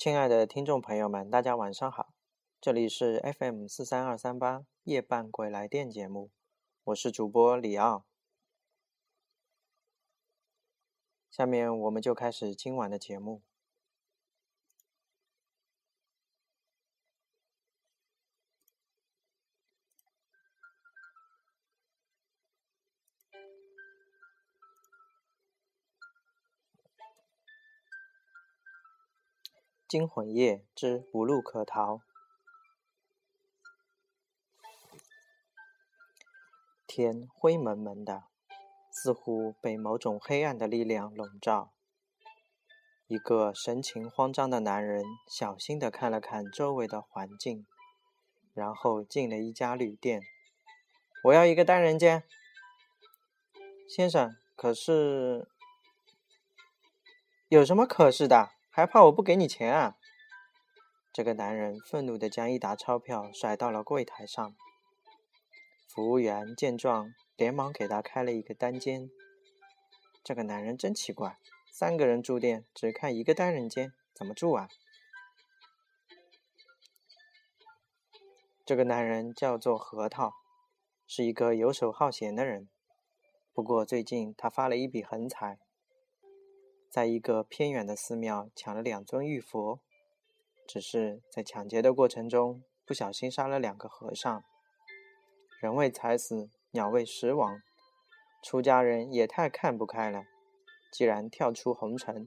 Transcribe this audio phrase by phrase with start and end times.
[0.00, 2.14] 亲爱的听众朋友们，大家晚上好，
[2.58, 6.30] 这里是 FM 四三二三八夜半鬼来电节目，
[6.84, 8.06] 我是主播李奥。
[11.30, 13.42] 下面我们就开始今晚的节目。
[29.90, 32.00] 惊魂夜之无路可逃。
[36.86, 38.22] 天灰蒙蒙的，
[38.92, 41.72] 似乎被某种黑暗的力量笼罩。
[43.08, 47.66] 一个神情慌张的男人小心地看了看周围的环境，
[48.54, 50.22] 然后进了一家旅店。
[51.24, 52.22] 我要一个单人间，
[53.88, 54.36] 先生。
[54.54, 55.48] 可是，
[57.48, 58.52] 有什么可是的？
[58.72, 59.96] 还怕我不给你钱啊？
[61.12, 64.54] 这个男人愤怒地将一沓钞票甩到了柜台上。
[65.88, 69.10] 服务员见状，连忙给他开了一个单间。
[70.22, 71.36] 这个男人真奇怪，
[71.72, 74.68] 三个人住店只开一个单人间，怎么住啊？
[78.64, 80.32] 这个男人叫做核桃，
[81.08, 82.68] 是一个游手好闲的人。
[83.52, 85.58] 不过最近他发了一笔横财。
[86.90, 89.78] 在一个偏远的寺庙抢了两尊玉佛，
[90.66, 94.42] 只是在抢劫的过程中不小心杀了两个和尚。
[95.60, 97.62] 人为财死，鸟为食亡，
[98.42, 100.24] 出家人也太看不开了。
[100.90, 102.26] 既然跳出红尘，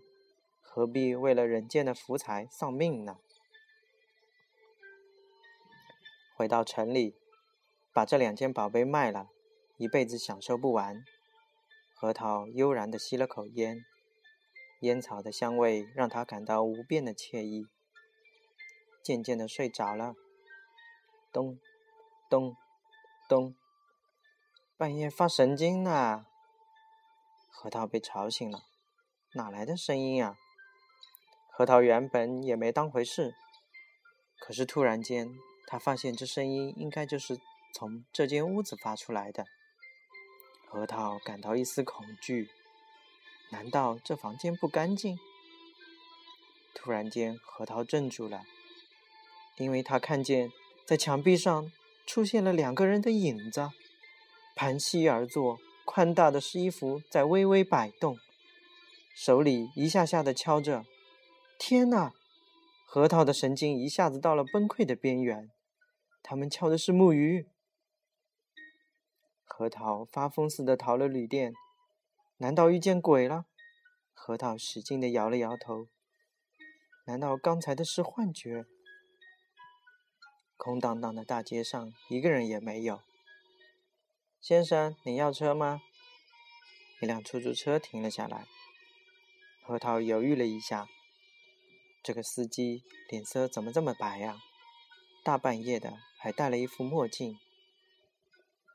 [0.61, 3.17] 何必为了人间的福财丧命呢？
[6.37, 7.17] 回到城里，
[7.91, 9.27] 把这两件宝贝卖了，
[9.75, 11.03] 一辈子享受不完。
[11.93, 13.83] 核桃悠然地吸了口烟。
[14.83, 17.65] 烟草的香味让他感到无边的惬意，
[19.01, 20.13] 渐渐的睡着了。
[21.31, 21.57] 咚，
[22.29, 22.57] 咚，
[23.29, 23.55] 咚，
[24.75, 26.25] 半夜发神经呢！
[27.49, 28.63] 核桃被吵醒了，
[29.35, 30.35] 哪来的声音啊？
[31.49, 33.33] 核桃原本也没当回事，
[34.37, 35.29] 可是突然间，
[35.65, 37.39] 他发现这声音应该就是
[37.73, 39.45] 从这间屋子发出来的。
[40.67, 42.49] 核桃感到一丝恐惧。
[43.53, 45.19] 难道这房间不干净？
[46.73, 48.41] 突然间，核桃怔住了，
[49.57, 50.51] 因为他看见
[50.87, 51.71] 在墙壁上
[52.07, 53.69] 出现了两个人的影子，
[54.55, 58.17] 盘膝而坐，宽大的衣服在微微摆动，
[59.15, 60.83] 手里一下下的敲着。
[61.59, 62.11] 天哪！
[62.87, 65.51] 核桃的神经一下子到了崩溃的边缘。
[66.23, 67.45] 他们敲的是木鱼。
[69.45, 71.53] 核桃发疯似的逃了旅店。
[72.37, 73.45] 难道遇见鬼了？
[74.13, 75.87] 核桃使劲的摇了摇头。
[77.05, 78.65] 难道刚才的是幻觉？
[80.55, 83.01] 空荡荡的大街上一个人也没有。
[84.39, 85.81] 先生，你要车吗？
[87.01, 88.47] 一辆出租车停了下来。
[89.61, 90.87] 核桃犹豫了一下。
[92.01, 94.37] 这个司机脸色怎么这么白呀？
[95.23, 97.37] 大半夜的还戴了一副墨镜。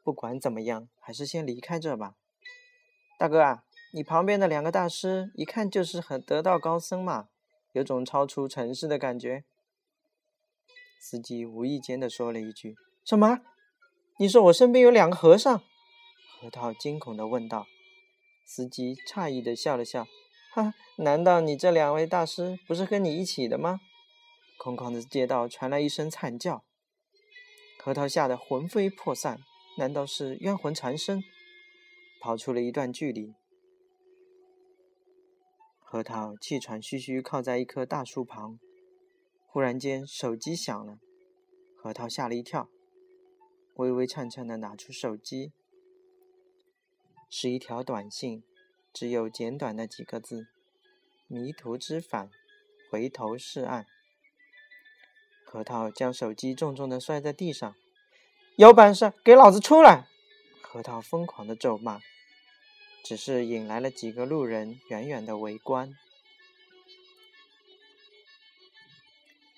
[0.05, 2.18] 不管怎么样，还是先离开这吧。
[3.19, 7.29] 大哥啊，你旁边的两个大师一看就是很得道高僧嘛，
[7.73, 9.43] 有种超出尘世的感觉。
[11.01, 13.41] 司机无意间的说了一句：“什么？
[14.19, 15.61] 你说我身边有两个和尚？”
[16.41, 17.67] 核桃惊恐的问道。
[18.47, 20.07] 司机诧异的笑了笑
[20.55, 23.81] ：“哈，难道你这两位大师不是跟你一起的吗？”
[24.57, 26.63] 空旷的街道传来一声惨叫，
[27.83, 29.41] 核桃吓得魂飞魄散，
[29.77, 31.25] 难道是冤魂缠身？
[32.21, 33.35] 跑出了一段距离，
[35.79, 38.59] 核桃气喘吁吁靠在一棵大树旁。
[39.47, 40.99] 忽然间，手机响了，
[41.77, 42.69] 核桃吓了一跳，
[43.77, 45.53] 微微颤颤的拿出手机，
[47.31, 48.43] 是一条短信，
[48.93, 50.49] 只有简短的几个字
[51.27, 52.31] ：“迷途知返，
[52.91, 53.87] 回头是岸。”
[55.47, 57.75] 核桃将手机重重的摔在地上
[58.57, 60.07] ：“有本事给老子出来！”
[60.71, 62.03] 核桃疯狂的咒骂，
[63.03, 65.97] 只是引来了几个路人远远的围观。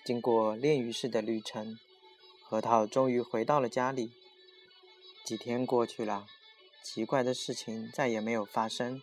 [0.05, 1.77] 经过炼狱式的旅程，
[2.45, 4.13] 核桃终于回到了家里。
[5.25, 6.29] 几天过去了，
[6.81, 9.03] 奇怪的事情再也没有发生。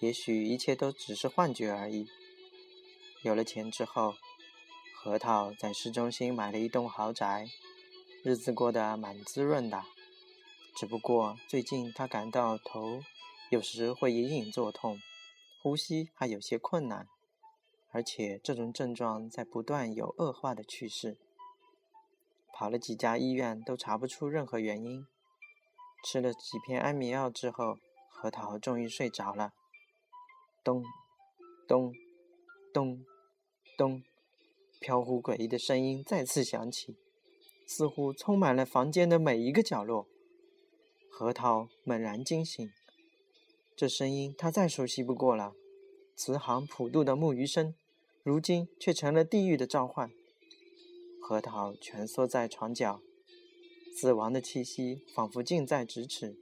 [0.00, 2.06] 也许一切都只是幻觉而已。
[3.22, 4.16] 有了钱之后，
[4.94, 7.48] 核桃在市中心买了一栋豪宅，
[8.22, 9.82] 日子过得蛮滋润的。
[10.74, 13.00] 只不过最近他感到头
[13.48, 14.98] 有时会隐隐作痛，
[15.62, 17.06] 呼吸还有些困难，
[17.92, 21.16] 而且这种症状在不断有恶化的趋势。
[22.52, 25.06] 跑了几家医院都查不出任何原因。
[26.04, 27.78] 吃了几片安眠药之后，
[28.10, 29.52] 核桃终于睡着了。
[30.62, 30.84] 咚，
[31.66, 31.92] 咚，
[32.72, 33.04] 咚，
[33.78, 34.02] 咚，
[34.80, 36.96] 飘忽诡异的声音再次响起，
[37.66, 40.06] 似乎充满了房间的每一个角落。
[41.16, 42.68] 核桃猛然惊醒，
[43.76, 45.52] 这声音他再熟悉不过了，
[46.16, 47.72] 慈航普渡的木鱼声，
[48.24, 50.10] 如今却成了地狱的召唤。
[51.22, 53.00] 核桃蜷缩在床角，
[53.96, 56.36] 死亡的气息仿佛近在咫尺。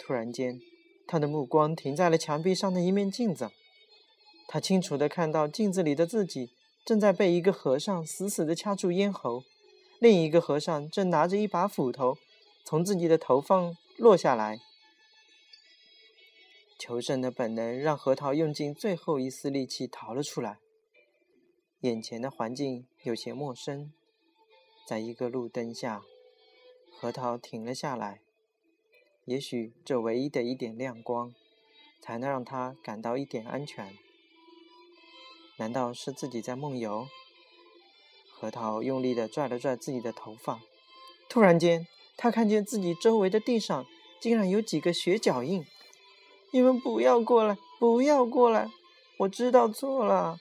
[0.00, 0.60] 突然间，
[1.06, 3.52] 他的目光停在了墙壁上的一面镜子，
[4.48, 6.50] 他清楚地看到镜子里的自己
[6.84, 9.44] 正在被一个和尚死死地掐住咽喉，
[10.00, 12.18] 另一个和尚正拿着一把斧头。
[12.64, 14.58] 从自己的头上落下来，
[16.78, 20.58] 求生的本能让核桃用尽最后一丝力气逃了出来。
[21.80, 23.92] 眼前的环境有些陌生，
[24.86, 26.02] 在一个路灯下，
[26.90, 28.22] 核桃停了下来。
[29.26, 31.34] 也许这唯一的一点亮光，
[32.00, 33.94] 才能让他感到一点安全。
[35.58, 37.06] 难道是自己在梦游？
[38.32, 40.62] 核桃用力地拽了拽自己的头发，
[41.28, 41.86] 突然间。
[42.16, 43.86] 他看见自己周围的地上
[44.20, 45.64] 竟然有几个血脚印，
[46.52, 48.70] 你们不要过来，不要过来！
[49.18, 50.38] 我知道错了。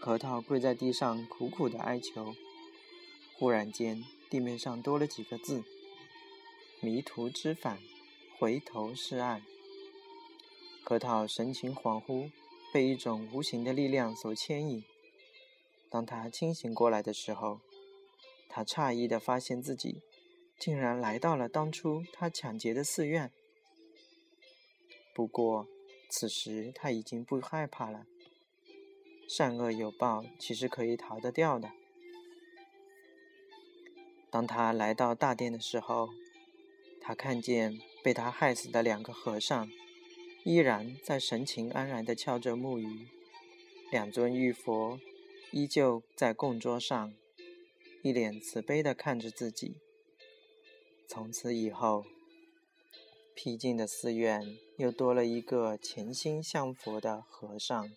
[0.00, 2.34] 核桃跪在地上苦苦的哀求。
[3.36, 5.62] 忽然间，地面上多了几个字
[6.80, 7.78] ：“迷途知返，
[8.38, 9.42] 回头是岸。”
[10.82, 12.30] 核桃神情恍惚，
[12.72, 14.82] 被一种无形的力量所牵引。
[15.90, 17.60] 当他清醒过来的时候，
[18.48, 20.00] 他诧异的发现自己。
[20.58, 23.30] 竟然来到了当初他抢劫的寺院。
[25.14, 25.66] 不过，
[26.08, 28.06] 此时他已经不害怕了。
[29.28, 31.70] 善恶有报，其实可以逃得掉的。
[34.30, 36.08] 当他来到大殿的时候，
[37.00, 39.70] 他看见被他害死的两个和尚，
[40.44, 43.08] 依然在神情安然地敲着木鱼。
[43.90, 45.00] 两尊玉佛
[45.50, 47.14] 依旧在供桌上，
[48.02, 49.76] 一脸慈悲地看着自己。
[51.10, 52.04] 从此以后，
[53.34, 57.90] 僻静的寺院又多了一个潜心向佛的和尚。